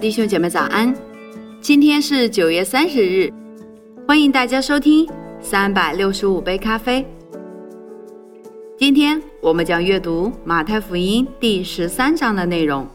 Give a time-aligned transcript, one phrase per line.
[0.00, 0.94] 弟兄姐妹早安！
[1.60, 3.30] 今天是九月三十日，
[4.08, 5.06] 欢迎大家收听
[5.42, 7.06] 三百六十五杯咖啡。
[8.78, 12.88] 今天我们将阅读马太福音第十三章的内容。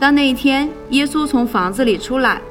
[0.00, 2.42] 当那一天，耶稣从房子里出来，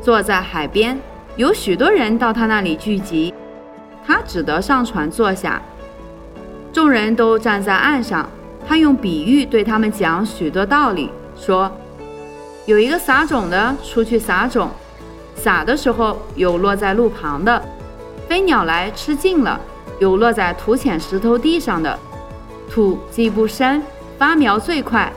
[0.00, 0.96] 坐在海边，
[1.34, 3.34] 有许多人到他那里聚集，
[4.06, 5.60] 他只得上船坐下，
[6.72, 8.30] 众人都站在岸上。
[8.66, 11.70] 他用比喻对他们讲许多道理，说：
[12.66, 14.70] 有一个撒种的出去撒种，
[15.34, 17.60] 撒的时候有落在路旁的，
[18.28, 19.58] 飞鸟来吃尽了；
[19.98, 21.98] 有落在土浅石头地上的，
[22.70, 23.82] 土既不深，
[24.16, 25.12] 发苗最快，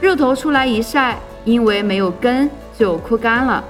[0.00, 2.48] 日头出来一晒，因为没有根
[2.78, 3.62] 就枯干了；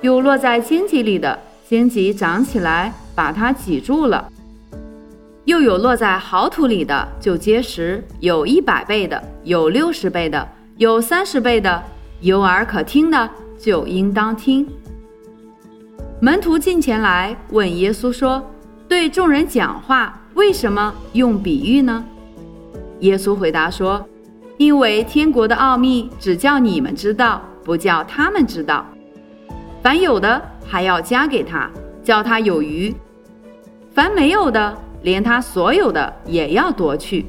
[0.00, 4.28] 有落在荆棘里的，荆棘长起来把它挤住了。
[5.50, 11.82] 又有落在好土里的，就结实；有一百倍的，有六十倍的，有三十倍的。
[12.20, 14.64] 有耳可听的，就应当听。
[16.20, 18.48] 门徒近前来问耶稣说
[18.86, 22.04] ：“对众人讲话，为什么用比喻呢？”
[23.00, 24.06] 耶稣回答说
[24.56, 28.86] ：“因为天国的奥秘只叫你们知道，不叫他们知道。
[29.82, 31.68] 凡有的，还要加给他，
[32.04, 32.94] 叫他有余；
[33.92, 37.24] 凡没有的，连他所有的也要夺去，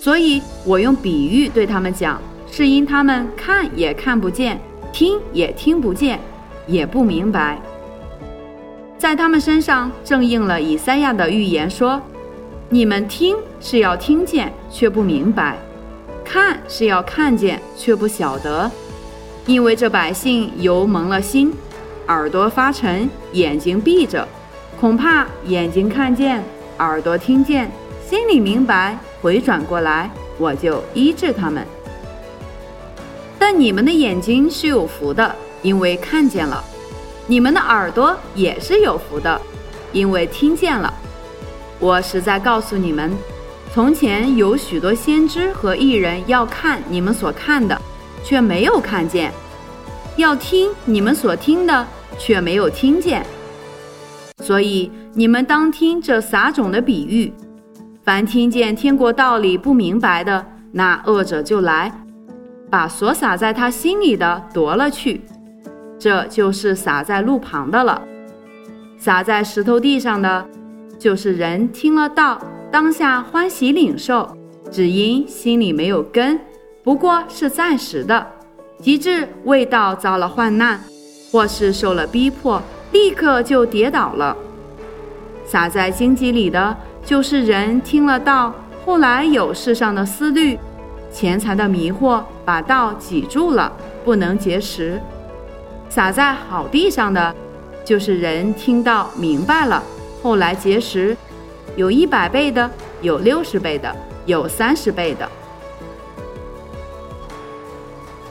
[0.00, 4.60] 所以我用比喻对他们讲，是因他们看也看不见，
[4.92, 6.18] 听也听不见，
[6.66, 7.60] 也不明白。
[8.98, 12.00] 在他们身上正应了以赛亚的预言说
[12.70, 15.54] ：“你们听是要听见，却不明白；
[16.24, 18.70] 看是要看见，却不晓得。
[19.46, 21.52] 因为这百姓油蒙了心，
[22.06, 24.26] 耳朵发沉，眼睛闭着，
[24.80, 26.42] 恐怕眼睛看见。”
[26.78, 27.70] 耳朵听见，
[28.08, 31.66] 心里明白，回转过来，我就医治他们。
[33.38, 36.62] 但你们的眼睛是有福的，因为看见了；
[37.26, 39.40] 你们的耳朵也是有福的，
[39.92, 40.92] 因为听见了。
[41.78, 43.12] 我实在告诉你们，
[43.74, 47.80] 从前有许多先知和艺人要看你们所看的，
[48.22, 49.30] 却没有看见；
[50.16, 51.86] 要听你们所听的，
[52.18, 53.26] 却没有听见。
[54.42, 57.32] 所以你们当听这撒种的比喻：
[58.02, 61.92] 凡听见天国道理不明白的，那恶者就来，
[62.68, 65.20] 把所撒在他心里的夺了去。
[65.96, 68.02] 这就是撒在路旁的了。
[68.98, 70.44] 撒在石头地上的，
[70.98, 72.40] 就是人听了道，
[72.72, 74.28] 当下欢喜领受，
[74.72, 76.40] 只因心里没有根，
[76.82, 78.26] 不过是暂时的；
[78.80, 80.80] 及至未到遭了患难，
[81.32, 82.62] 或是受了逼迫。
[82.92, 84.36] 立刻就跌倒了。
[85.46, 88.54] 撒在荆棘里的，就是人听了道，
[88.84, 90.58] 后来有世上的思虑、
[91.10, 93.72] 钱财的迷惑，把道挤住了，
[94.04, 95.00] 不能结实。
[95.88, 97.34] 撒在好地上的，
[97.82, 99.82] 就是人听到明白了，
[100.22, 101.16] 后来结实，
[101.76, 103.94] 有一百倍的，有六十倍的，
[104.26, 105.26] 有三十倍的。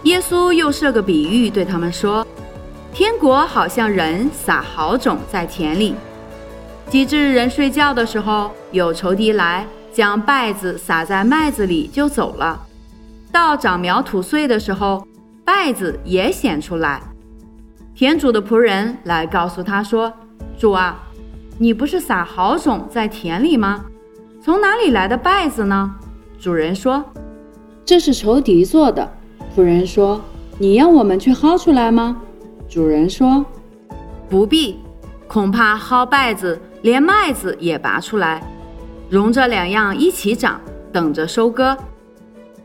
[0.04, 2.26] 耶稣又设个比喻，对他们说。
[2.94, 5.96] 天国好像人撒好种在田里，
[6.90, 12.60] 及至人睡觉的时候，有仇敌来将稗子撒在麦子里就走了。
[13.32, 15.08] 到长苗吐穗的时候，
[15.46, 17.02] 稗子也显出来。
[17.96, 20.12] 田主的仆人来告诉他说
[20.60, 21.00] ：“主啊，
[21.58, 23.86] 你不是撒好种在田里吗？
[24.44, 25.96] 从哪里来的稗子呢？”
[26.38, 27.06] 主人说
[27.86, 29.10] ：“这是仇敌做的。”
[29.56, 30.20] 仆人说
[30.60, 32.18] ：“你要我们去薅出来吗？”
[32.72, 33.46] 主人说
[34.32, 34.80] ：“不必，
[35.28, 38.42] 恐怕薅稗子，连麦子也拔出来，
[39.10, 40.58] 容这两样一起长，
[40.90, 41.78] 等着收割。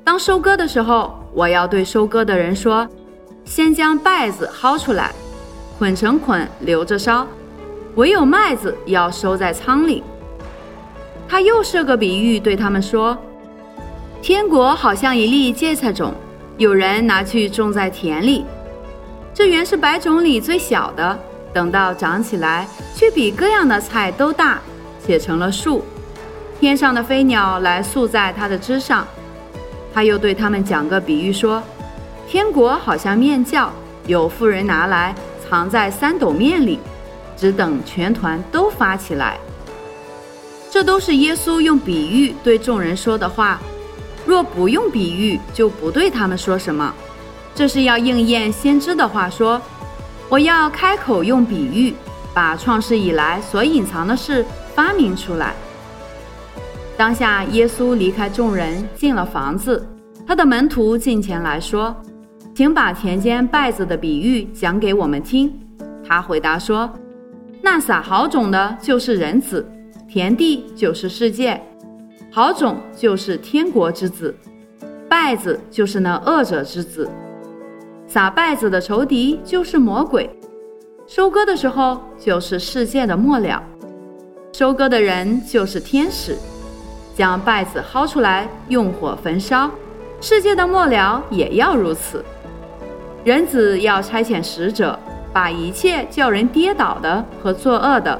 [0.04, 2.86] 当收割的时候，我要对收割的人说：
[3.44, 5.10] 先将稗子薅出来，
[5.76, 7.26] 捆成捆留着烧；
[7.96, 10.04] 唯有麦子要收在仓里。”
[11.26, 13.18] 他又设个比喻对他们说
[14.22, 16.14] ：“天国好像一粒芥菜种，
[16.58, 18.44] 有人拿去种在田里。”
[19.36, 21.18] 这原是百种里最小的，
[21.52, 24.58] 等到长起来，却比各样的菜都大，
[25.04, 25.84] 且成了树。
[26.58, 29.06] 天上的飞鸟来宿在它的枝上。
[29.92, 31.62] 他又对他们讲个比喻说：
[32.26, 33.70] 天国好像面教，
[34.06, 35.14] 有富人拿来
[35.46, 36.78] 藏在三斗面里，
[37.36, 39.38] 只等全团都发起来。
[40.70, 43.60] 这都是耶稣用比喻对众人说的话。
[44.24, 46.94] 若不用比喻，就不对他们说什么。
[47.56, 49.60] 这是要应验先知的话说
[50.28, 51.94] ：“我要开口用比喻，
[52.34, 54.44] 把创世以来所隐藏的事
[54.74, 55.54] 发明出来。”
[56.98, 59.88] 当下，耶稣离开众人，进了房子，
[60.26, 61.96] 他的门徒进前来说
[62.54, 65.50] ：“请把田间稗子的比喻讲给我们听。”
[66.06, 66.92] 他回答说
[67.62, 69.64] ：“那撒好种的，就是人子；
[70.06, 71.58] 田地就是世界。
[72.30, 74.34] 好种就是天国之子，
[75.08, 77.08] 稗子就是那恶者之子。
[78.06, 80.28] 撒稗子的仇敌就是魔鬼。
[81.06, 83.62] 收割的时候，就是世界的末了。
[84.52, 86.36] 收割的人就是天使，
[87.14, 89.70] 将稗子薅出来，用火焚烧。”
[90.18, 92.24] 世界的末了也要如此，
[93.22, 94.98] 人子要差遣使者，
[95.30, 98.18] 把一切叫人跌倒的和作恶的，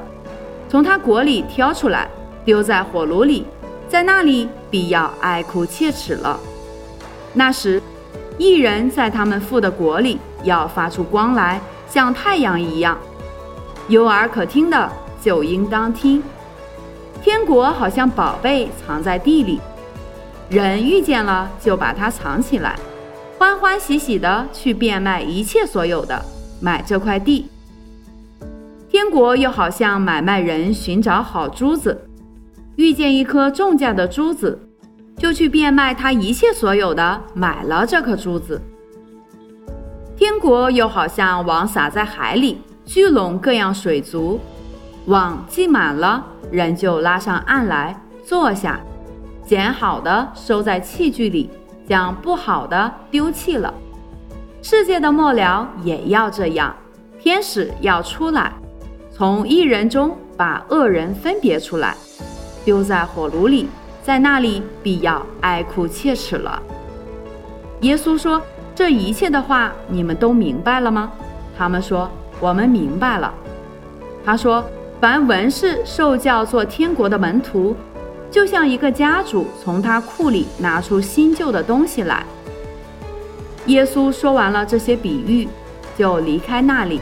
[0.69, 2.07] 从他国里挑出来，
[2.45, 3.45] 丢在火炉里，
[3.89, 6.39] 在那里必要哀哭切齿了。
[7.33, 7.81] 那时，
[8.37, 12.97] 一人在他们父的国里要发出光来，像太阳一样。
[13.87, 14.91] 有耳可听的
[15.21, 16.21] 就应当听。
[17.23, 19.59] 天国好像宝贝藏在地里。
[20.49, 22.77] 人遇见了，就把它藏起来，
[23.37, 26.23] 欢欢喜喜的去变卖一切所有的，
[26.61, 27.47] 买这块地。
[28.89, 32.07] 天国又好像买卖人寻找好珠子，
[32.77, 34.57] 遇见一颗重价的珠子，
[35.17, 38.61] 就去变卖他一切所有的，买了这颗珠子。
[40.15, 44.39] 天国又好像网撒在海里，聚拢各样水族，
[45.05, 48.79] 网系满了，人就拉上岸来坐下。
[49.43, 51.49] 捡好的收在器具里，
[51.87, 53.73] 将不好的丢弃了。
[54.61, 56.75] 世界的末了也要这样，
[57.17, 58.51] 天使要出来，
[59.09, 61.95] 从一人中把恶人分别出来，
[62.65, 63.69] 丢在火炉里，
[64.07, 66.63] 在那里必要哀哭切齿了。
[67.81, 68.41] 耶稣说
[68.73, 71.11] ：“这一切的话，你们都明白了吗？”
[71.57, 72.09] 他们说
[72.39, 73.33] ：“我们明白了。”
[74.23, 74.63] 他说
[75.01, 77.75] ：“凡文士受教做天国的门徒。”
[78.31, 82.25] 就像一个家主从他库里拿出新旧的东西来。
[83.65, 85.49] 耶稣说完了这些比喻，
[85.97, 87.01] 就离开那里，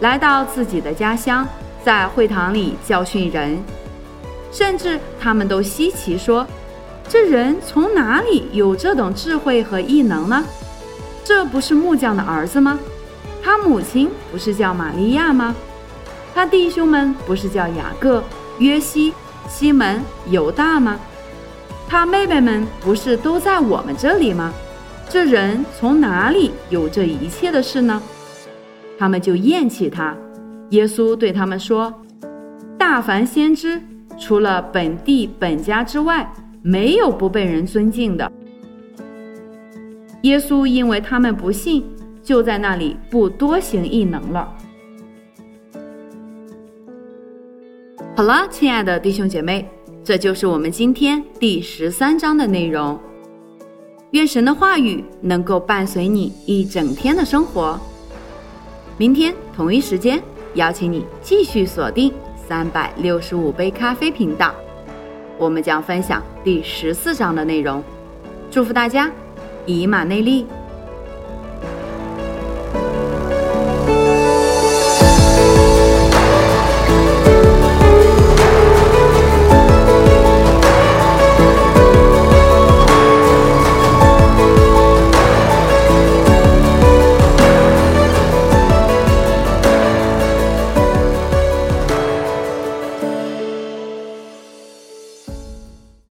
[0.00, 1.48] 来到自己的家乡，
[1.82, 3.58] 在会堂里教训人，
[4.50, 6.46] 甚至他们都稀奇说
[7.08, 10.44] ：“这人从哪里有这等智慧和异能呢？
[11.24, 12.78] 这不是木匠的儿子吗？
[13.42, 15.54] 他母亲不是叫玛利亚吗？
[16.34, 18.22] 他弟兄们不是叫雅各、
[18.58, 19.12] 约西？”
[19.48, 21.00] 西门、犹大吗？
[21.88, 24.52] 他妹妹们不是都在我们这里吗？
[25.08, 28.02] 这人从哪里有这一切的事呢？
[28.98, 30.14] 他们就厌弃他。
[30.68, 31.94] 耶稣对他们说
[32.76, 33.80] ：“大凡先知，
[34.18, 36.30] 除了本地本家之外，
[36.62, 38.30] 没有不被人尊敬的。”
[40.22, 41.84] 耶稣因为他们不信，
[42.22, 44.52] 就在那里不多行异能了。
[48.16, 49.64] 好了，亲爱的弟兄姐妹，
[50.02, 52.98] 这就是我们今天第十三章的内容。
[54.10, 57.78] 愿神的话语能够伴随你一整天的生活。
[58.96, 60.20] 明天同一时间，
[60.54, 62.12] 邀请你继续锁定
[62.48, 64.54] 三百六十五杯咖啡频道，
[65.36, 67.84] 我们将分享第十四章的内容。
[68.50, 69.10] 祝福大家，
[69.66, 70.46] 以马内利。